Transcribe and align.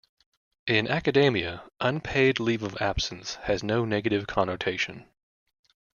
In 0.65 0.87
academia, 0.87 1.61
"unpaid 1.79 2.39
leave 2.39 2.63
of 2.63 2.75
absence" 2.81 3.35
has 3.43 3.61
no 3.61 3.85
negative 3.85 4.25
connotation. 4.25 5.05